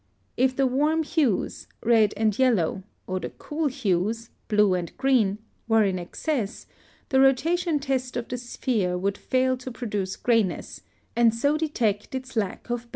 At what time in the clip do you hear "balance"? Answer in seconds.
12.89-12.89